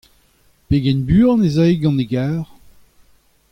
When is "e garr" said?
2.03-2.43